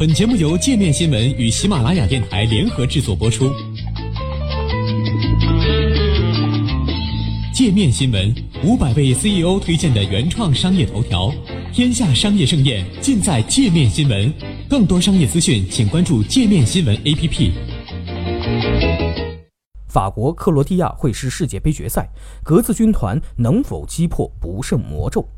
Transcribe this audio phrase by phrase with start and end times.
[0.00, 3.52] 本节目由界面新闻与喜马拉雅电台联合制作播出。
[7.52, 8.34] 界面新闻
[8.64, 11.30] 五百位 CEO 推荐的原创商业头条，
[11.70, 14.32] 天下商业盛宴尽在界面新闻。
[14.70, 17.52] 更多商业资讯，请关注界面新闻 APP。
[19.86, 22.08] 法国克罗地亚会师世界杯决赛，
[22.42, 25.28] 格子军团能否击破不胜魔咒？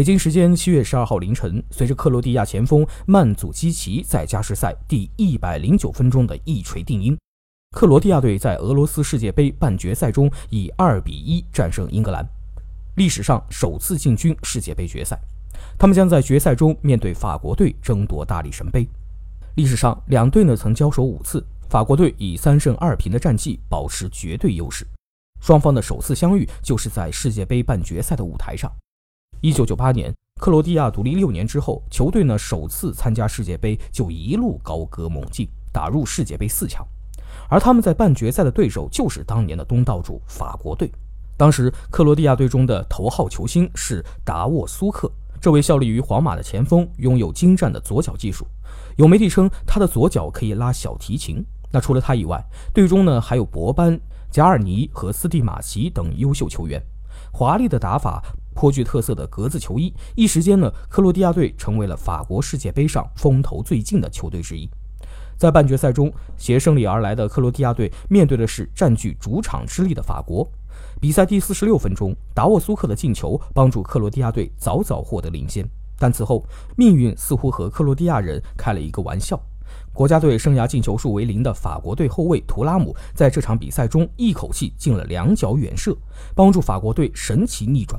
[0.00, 7.14] 北京时间七月十二号凌晨，随着克罗地亚前锋曼祖基奇在加时赛第一百零九分钟的一锤定音，
[7.72, 12.26] 克罗地亚队在俄罗斯世界杯半决赛中以二比一战胜英格兰，
[12.96, 15.20] 历史上首次进军世界杯决赛。
[15.78, 18.88] 他们将在决赛中面对法国队争夺大力神杯。
[19.56, 24.86] 历史上两队呢曾交手五次，法国队以三胜二平的战绩保持绝对优势。
[25.42, 28.72] 双方的首次相遇就是在世界杯半决赛的舞台上。
[29.42, 36.86] 一九九八年，克罗地亚独立六年之后，球队呢首次参加世界杯就一路高歌猛进，打入世界杯四强。
[37.48, 40.92] 而他们在半决赛的对手就是当年的东道主法国队。
[41.38, 48.46] 当时克罗地亚队中的头号球星是达沃苏克，这位效力于皇马的前锋拥有精湛的左脚技术，
[48.98, 51.42] 有媒体称他的左脚可以拉小提琴。
[51.72, 53.98] 那除了他以外，队中呢还有博班、
[54.30, 56.82] 贾尔尼和斯蒂马奇等优秀球员，
[57.32, 58.22] 华丽的打法。
[58.54, 64.68] 颇具特色的格子球衣，一时间呢，克罗地亚队成为了法国世界杯上风头最劲的球队之一。
[65.36, 70.46] 在半决赛中，携胜利而来的克罗地亚队面对的是占据主场之力的法国。
[71.00, 75.66] 比赛第四十六分钟，达沃苏克的进球帮助克罗地亚队早早获得领先，
[75.98, 76.44] 但此后
[76.76, 79.40] 命运似乎和克罗地亚人开了一个玩笑。
[79.92, 85.96] 国家队生涯进球数为零的法国队后卫图拉姆在这场比赛中一口气进了两脚远射，
[86.34, 87.98] 帮助法国队神奇逆转。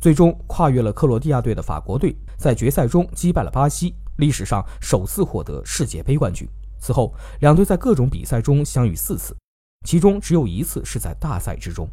[0.00, 6.48] 最终跨越了克罗地亚队的法国队，在决赛中击败了巴西，历史上首次获得世界杯冠军。
[6.78, 9.36] 此后，两队在各种比赛中相遇四次，
[9.86, 11.86] 其中只有一次是在大赛之中。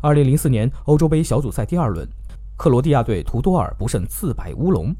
[0.00, 2.08] 二零零四年欧洲杯小组赛第二轮，
[2.56, 4.94] 克罗地亚队图多尔不慎自摆乌龙，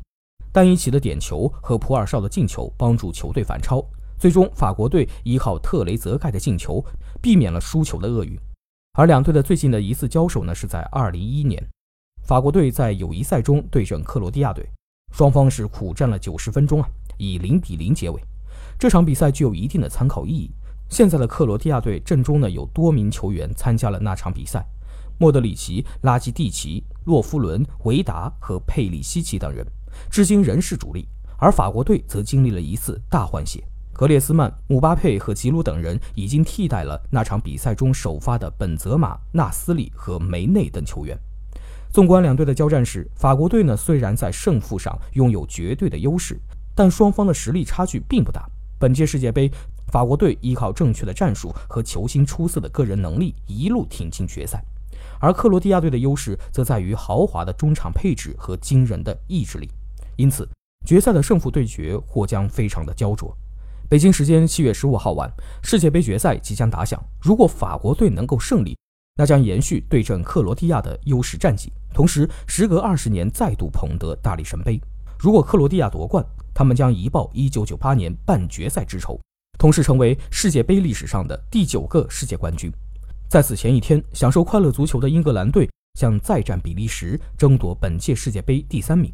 [0.50, 3.81] 丹伊奇的点球和普尔绍的进球帮助球队反超，
[4.19, 6.84] 最终法国队依靠特雷泽盖的进球
[7.22, 8.37] 避免了输球的厄运。
[8.94, 11.65] 而两队的最近的一次交手呢，是在二零一一年。
[12.31, 14.65] 法国队在友谊赛中对阵克罗地亚队，
[15.13, 18.23] 双方是苦战了九十分钟啊，以零比零结尾。
[18.79, 20.49] 这场比赛具有一定的参考意义。
[20.89, 24.65] 现在的克罗地亚队阵中呢有多名球员参加了那场比赛，
[25.19, 29.67] 莫德里奇、拉基蒂奇、洛夫伦、维达和佩里西奇等人，
[30.09, 31.09] 至今仍是主力。
[31.37, 33.61] 而法国队则经历了一次大换血，
[33.93, 41.19] 格列斯曼、姆巴佩和吉鲁等人已经替代了那场比赛中首发的本泽马、纳斯里和梅内等球员。
[41.93, 46.41] 纵观两队的交战时，法国队呢虽然在胜负上拥有绝对的优势，
[46.73, 48.49] 但双方的实力差距并不大。
[48.78, 49.51] 本届世界杯，
[49.89, 54.62] 法国队依靠正确的战术和球星出色的个人能力一路挺进决赛，
[55.19, 59.69] 而克罗地亚队的优势则在于豪华的中场配置和惊人的意志力。
[60.15, 60.49] 因此，
[60.87, 63.37] 决赛的胜负对决或将非常的焦灼。
[63.89, 65.28] 北京时间七月十五号晚，
[65.61, 67.03] 世界杯决赛即将打响。
[67.21, 68.78] 如果法国队能够胜利，
[69.16, 74.81] 那将延续对阵克罗地亚的优势战绩，同时时隔二十年再度捧得大力神杯。
[75.19, 79.21] 如果克罗地亚夺冠，他们将一报1998年半决赛之仇，
[79.59, 82.72] 同时成为世界杯历史上的第九个世界冠军。
[83.28, 89.12] 在此前一天，享受快乐足球的英格兰队将再战比利时，争夺本届世界杯第三名。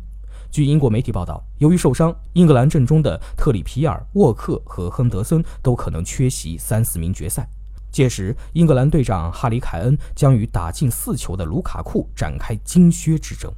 [0.53, 7.49] 据英国媒体报道，由于受伤，英格兰阵中的特里皮尔、沃克和亨德森都可能缺席三四名决赛。
[7.97, 13.51] 届时，英格兰队长哈里·凯恩将与打进四球的卢卡库展开金靴之争，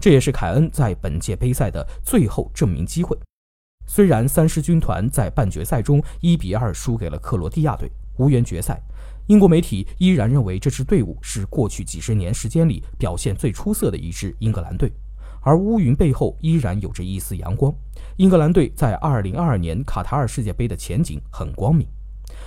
[0.00, 3.14] 这也是凯恩在本届杯赛的最后证明机会。
[3.86, 8.80] 虽然三狮军团在半决赛中一比二输给了克罗地亚队，无缘决赛，
[9.26, 14.90] 英国媒体依然认为这支队伍是过去几十年时间里表现最出色的一支英格兰队。
[15.42, 17.70] 而乌云背后依然有着一丝阳光，
[18.16, 21.86] 英格兰队在2022年卡塔尔世界杯的前景很光明。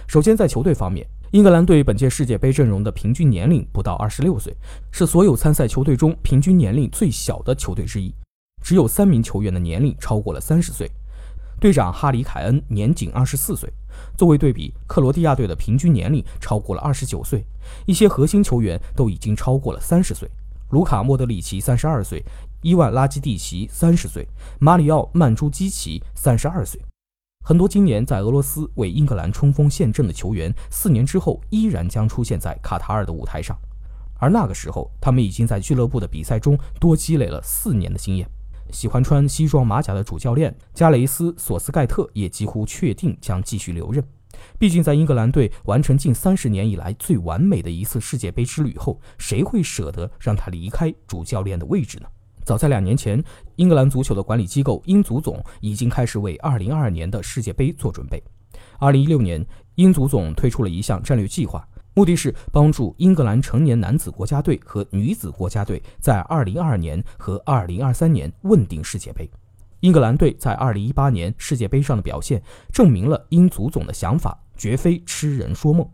[0.07, 1.07] 首先，在球队方面。
[1.31, 4.55] 英格兰队本届世界杯阵容的平均年龄不到二十六岁，
[4.91, 8.13] 是所有参赛球队中平均年龄最小的球队之一。
[8.63, 10.89] 只有三名球员的年龄超过了三十岁，
[11.59, 13.69] 队长哈里·凯恩年仅二十四岁。
[14.17, 17.43] 作为对比，克罗地亚队的平均年龄超过了二十九岁，
[17.85, 20.29] 一些核心球员都已经超过了三十岁。
[20.69, 22.23] 卢卡·莫德里奇三十二岁，
[22.61, 24.25] 伊万·拉基蒂奇三十岁，
[24.59, 26.79] 马里奥·曼朱基奇三十二岁。
[27.47, 33.57] 很多今年在俄罗斯为英格兰冲锋陷阵的球员，四年之后依然将出现在卡塔尔的舞台上，
[34.19, 38.29] 而那个时候，他们已经在俱乐部的比赛中多积累了四年的经验。
[38.73, 44.03] 喜欢穿西装马甲的主教练加雷斯·索斯盖特也几乎确定将继续留任。
[44.59, 52.07] 毕竟，在英格兰队完成近三十年以来最完美的一次世界杯之旅后，谁会舍得让他离开主教练的位置呢？
[52.47, 53.21] 早在两年前，
[53.57, 58.23] 英格兰足球的管理机构英足总已经开始为2022年的世界杯做准备。
[58.79, 59.45] 2016年，
[59.75, 69.29] 英足总推出了一项战略计划，目的是帮助英格兰成年男子国家队和女子国家队在2022年和2023年问鼎世界杯。
[69.81, 72.41] 英格兰队在2018年世界杯上的表现，
[72.71, 75.85] 证明了英足总的想法绝非痴人说梦。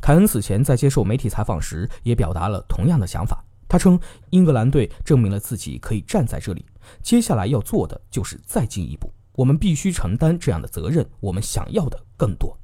[0.00, 3.43] 凯恩此前在接受媒体采访时也表达了同样的想法。
[3.68, 3.98] 他称，
[4.30, 6.64] 英格兰队证明了自己可以站在这里，
[7.02, 9.12] 接下来要做的就是再进一步。
[9.32, 12.56] 我们必须承担这样的责任，我们想要的更多。